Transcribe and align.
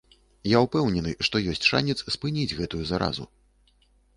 Я 0.51 0.61
ўпэўнены, 0.65 1.11
што 1.27 1.41
ёсць 1.53 1.69
шанец 1.73 1.97
спыніць 2.17 2.57
гэтую 2.63 2.81
заразу. 2.93 3.23